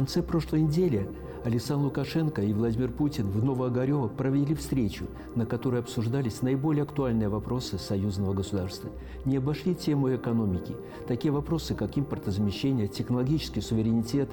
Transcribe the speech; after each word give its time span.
конце 0.00 0.22
прошлой 0.22 0.62
недели 0.62 1.06
Александр 1.44 1.86
Лукашенко 1.86 2.42
и 2.42 2.52
Владимир 2.52 2.90
Путин 2.90 3.30
в 3.30 3.42
Новоогарево 3.42 4.08
провели 4.08 4.54
встречу, 4.54 5.06
на 5.34 5.46
которой 5.46 5.80
обсуждались 5.80 6.42
наиболее 6.42 6.82
актуальные 6.82 7.30
вопросы 7.30 7.78
союзного 7.78 8.34
государства. 8.34 8.90
Не 9.24 9.38
обошли 9.38 9.74
тему 9.74 10.14
экономики. 10.14 10.76
Такие 11.08 11.32
вопросы, 11.32 11.74
как 11.74 11.96
импортозамещение, 11.96 12.88
технологический 12.88 13.62
суверенитет 13.62 14.28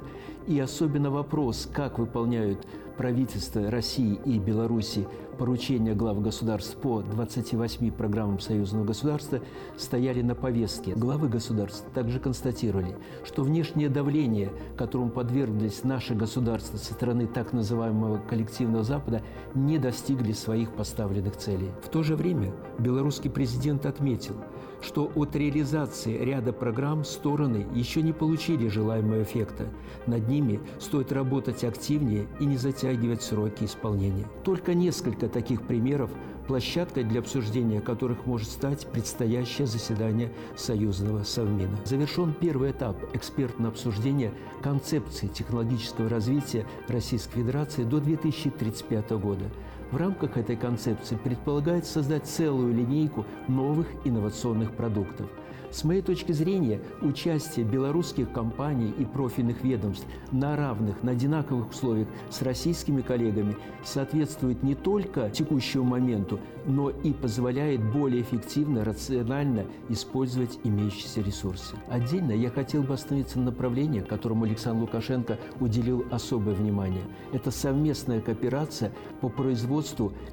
и 0.46 0.60
особенно 0.60 1.10
вопрос, 1.10 1.66
как 1.72 1.98
выполняют 1.98 2.66
правительства 2.98 3.70
России 3.70 4.18
и 4.24 4.38
Беларуси 4.38 5.06
поручения 5.38 5.94
глав 5.94 6.20
государств 6.20 6.76
по 6.76 7.00
28 7.00 7.92
программам 7.92 8.40
союзного 8.40 8.84
государства 8.84 9.40
стояли 9.76 10.20
на 10.20 10.34
повестке. 10.34 10.94
Главы 10.94 11.28
государств 11.28 11.84
также 11.94 12.18
констатировали, 12.18 12.96
что 13.24 13.44
внешнее 13.44 13.88
давление, 13.88 14.50
которому 14.76 15.10
подверглись 15.10 15.84
наши 15.84 16.14
государства 16.14 16.76
со 16.76 16.94
стороны 16.98 17.28
так 17.28 17.52
называемого 17.52 18.18
коллективного 18.18 18.82
Запада, 18.82 19.22
не 19.54 19.78
достигли 19.78 20.32
своих 20.32 20.72
поставленных 20.72 21.36
целей. 21.36 21.70
В 21.80 21.88
то 21.90 22.02
же 22.02 22.16
время 22.16 22.52
белорусский 22.80 23.30
президент 23.30 23.86
отметил, 23.86 24.34
что 24.80 25.10
от 25.14 25.36
реализации 25.36 26.18
ряда 26.18 26.52
программ 26.52 27.04
стороны 27.04 27.66
еще 27.72 28.02
не 28.02 28.12
получили 28.12 28.66
желаемого 28.66 29.22
эффекта. 29.22 29.68
Над 30.06 30.28
ними 30.28 30.60
стоит 30.80 31.12
работать 31.12 31.62
активнее 31.62 32.26
и 32.40 32.46
не 32.46 32.56
затягивать 32.56 33.22
сроки 33.22 33.64
исполнения. 33.64 34.26
Только 34.42 34.74
несколько 34.74 35.28
таких 35.28 35.62
примеров 35.62 36.10
площадкой 36.48 37.04
для 37.04 37.20
обсуждения 37.20 37.80
которых 37.80 38.26
может 38.26 38.48
стать 38.48 38.86
предстоящее 38.86 39.66
заседание 39.66 40.32
Союзного 40.56 41.22
Совмина. 41.22 41.78
Завершен 41.84 42.32
первый 42.32 42.70
этап 42.70 42.96
экспертного 43.14 43.70
обсуждения 43.70 44.32
концепции 44.62 45.28
технологического 45.28 46.08
развития 46.08 46.66
Российской 46.90 47.40
Федерации 47.40 47.84
до 47.84 48.00
2035 48.00 49.10
года. 49.10 49.44
В 49.90 49.96
рамках 49.96 50.36
этой 50.36 50.54
концепции 50.54 51.16
предполагается 51.16 51.94
создать 51.94 52.26
целую 52.26 52.74
линейку 52.74 53.24
новых 53.48 53.86
инновационных 54.04 54.72
продуктов– 54.72 55.28
с 55.70 55.84
моей 55.84 56.00
точки 56.00 56.32
зрения, 56.32 56.80
участие 57.02 57.64
белорусских 57.66 58.32
компаний 58.32 58.92
и 58.98 59.04
профильных 59.04 59.62
ведомств 59.62 60.06
на 60.32 60.56
равных, 60.56 61.02
на 61.02 61.12
одинаковых 61.12 61.70
условиях 61.70 62.08
с 62.30 62.40
российскими 62.40 63.02
коллегами 63.02 63.54
соответствует 63.84 64.62
не 64.62 64.74
только 64.74 65.28
текущему 65.28 65.84
моменту, 65.84 66.40
но 66.66 66.88
и 66.88 67.12
позволяет 67.12 67.84
более 67.92 68.22
эффективно, 68.22 68.82
рационально 68.82 69.66
использовать 69.90 70.58
имеющиеся 70.64 71.20
ресурсы. 71.20 71.76
Отдельно 71.88 72.32
я 72.32 72.50
хотел 72.50 72.82
бы 72.82 72.94
остановиться 72.94 73.38
на 73.38 73.46
направлении, 73.46 74.00
которому 74.00 74.44
Александр 74.44 74.82
Лукашенко 74.82 75.38
уделил 75.60 76.04
особое 76.10 76.54
внимание. 76.54 77.04
Это 77.32 77.50
совместная 77.50 78.20
кооперация 78.22 78.92
по 79.20 79.28
производству 79.28 79.77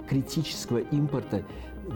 критического 0.09 0.79
импорта 0.79 1.43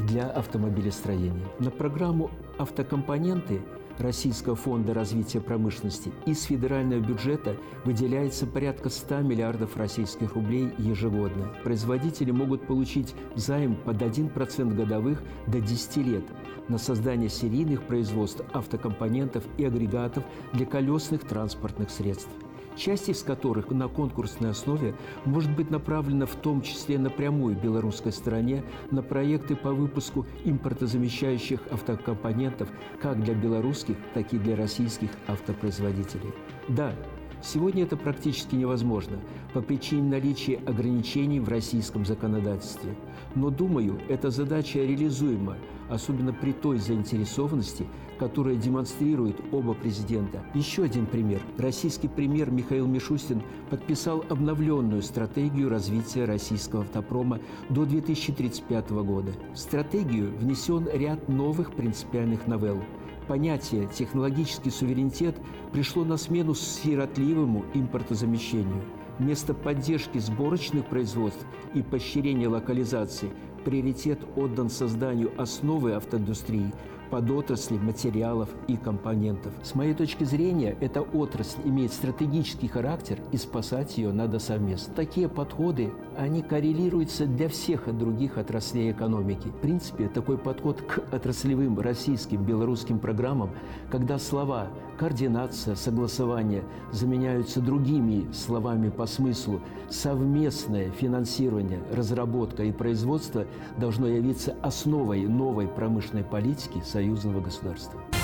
для 0.08 0.30
автомобилестроения. 0.30 1.48
На 1.60 1.72
программу 1.72 2.30
«Автокомпоненты» 2.58 3.62
Российского 4.00 4.56
фонда 4.56 4.94
развития 4.94 5.42
промышленности 5.42 6.14
из 6.26 6.44
федерального 6.44 7.02
бюджета 7.02 7.58
выделяется 7.84 8.48
порядка 8.48 8.90
100 8.90 9.20
миллиардов 9.20 9.76
российских 9.76 10.36
рублей 10.36 10.74
ежегодно. 10.78 11.54
Производители 11.66 12.32
могут 12.32 12.66
получить 12.66 13.14
займ 13.36 13.76
под 13.76 13.98
1% 13.98 14.74
годовых 14.74 15.22
до 15.48 15.60
10 15.60 15.98
лет 15.98 16.24
на 16.70 16.78
создание 16.78 17.30
серийных 17.30 17.84
производств 17.84 18.42
автокомпонентов 18.54 19.44
и 19.58 19.66
агрегатов 19.66 20.24
для 20.54 20.66
колесных 20.66 21.28
транспортных 21.28 21.90
средств 21.90 22.30
часть 22.76 23.10
из 23.10 23.24
которых 23.24 23.70
на 23.72 23.88
конкурсной 23.88 24.52
основе 24.52 24.96
может 25.26 25.56
быть 25.56 25.70
направлена 25.70 26.26
в 26.26 26.36
том 26.36 26.62
числе 26.62 26.98
напрямую 26.98 27.56
белорусской 27.56 28.12
стороне 28.12 28.64
на 28.92 29.02
проекты 29.02 29.56
по 29.56 29.72
выпуску 29.72 30.26
импортозамещающих 30.46 31.60
автокомпонентов 31.72 32.70
как 33.02 33.22
для 33.24 33.34
белорусских, 33.34 33.96
так 34.14 34.34
и 34.34 34.38
для 34.38 34.56
российских 34.56 35.10
автопроизводителей. 35.28 36.34
Да, 36.68 36.94
Сегодня 37.42 37.84
это 37.84 37.96
практически 37.96 38.56
невозможно 38.56 39.18
по 39.54 39.62
причине 39.62 40.10
наличия 40.10 40.60
ограничений 40.66 41.40
в 41.40 41.48
российском 41.48 42.06
законодательстве. 42.06 42.96
Но, 43.36 43.50
думаю, 43.50 44.00
эта 44.10 44.30
задача 44.30 44.80
реализуема, 44.80 45.56
особенно 45.90 46.34
при 46.34 46.52
той 46.52 46.80
заинтересованности, 46.80 47.88
которая 48.20 48.56
демонстрирует 48.56 49.38
оба 49.54 49.74
президента. 49.74 50.44
Еще 50.54 50.84
один 50.84 51.06
пример. 51.06 51.40
Российский 51.58 52.10
премьер 52.10 52.52
Михаил 52.52 52.86
Мишустин 52.86 53.42
подписал 53.70 54.26
обновленную 54.30 55.02
стратегию 55.02 55.70
развития 55.70 56.26
российского 56.26 56.82
автопрома 56.82 57.40
до 57.70 57.86
2035 57.86 58.90
года. 58.92 59.32
В 59.54 59.58
стратегию 59.58 60.32
внесен 60.38 60.88
ряд 60.92 61.30
новых 61.30 61.72
принципиальных 61.72 62.46
новелл 62.48 62.84
понятие 63.30 63.88
«технологический 63.94 64.72
суверенитет» 64.72 65.36
пришло 65.72 66.04
на 66.04 66.18
смену 66.18 66.56
сиротливому 66.56 67.64
импортозамещению. 67.76 68.82
Вместо 69.20 69.54
поддержки 69.54 70.18
сборочных 70.18 70.88
производств 70.88 71.46
и 71.76 71.84
поощрения 71.84 72.48
локализации 72.48 73.30
приоритет 73.64 74.20
отдан 74.36 74.72
созданию 74.72 75.32
основы 75.40 75.94
автоиндустрии 75.94 76.74
подотрасли 77.10 77.78
материалов 77.78 78.50
и 78.68 78.78
компонентов. 78.78 79.54
С 79.64 79.76
моей 79.76 79.94
точки 79.94 80.24
зрения, 80.24 80.76
эта 80.80 81.02
отрасль 81.02 81.60
имеет 81.66 81.94
стратегический 81.94 82.68
характер, 82.68 83.20
и 83.32 83.38
спасать 83.38 83.98
ее 83.98 84.12
надо 84.12 84.40
совместно. 84.40 84.94
Такие 84.94 85.28
подходы, 85.28 85.92
они 86.18 86.42
коррелируются 86.42 87.26
для 87.26 87.50
всех 87.50 87.96
других 87.98 88.38
отраслей 88.38 88.92
экономики. 88.92 89.48
В 89.48 89.62
принципе, 89.62 90.08
такой 90.08 90.38
подход 90.38 90.82
к 90.82 91.00
отраслевым 91.14 91.80
российским, 91.80 92.44
белорусским 92.44 93.00
программам, 93.00 93.52
когда 93.90 94.20
слова 94.20 94.70
координация, 95.00 95.76
согласование 95.76 96.64
заменяются 96.92 97.62
другими 97.62 98.32
словами 98.34 98.90
по 98.90 99.06
смыслу, 99.06 99.62
совместное 99.90 100.92
финансирование, 100.92 101.80
разработка 101.94 102.64
и 102.64 102.72
производство 102.72 103.46
должно 103.78 104.08
явиться 104.08 104.56
основой 104.62 105.26
новой 105.26 105.68
промышленной 105.68 106.26
политики 106.26 106.84
союзного 107.00 107.40
государства. 107.40 108.19